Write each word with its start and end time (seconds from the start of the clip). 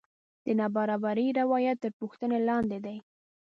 د 0.45 0.47
نابرابرۍ 0.59 1.27
روایت 1.39 1.77
تر 1.83 1.91
پوښتنې 1.99 2.37
لاندې 2.49 2.77
دی. 2.85 2.97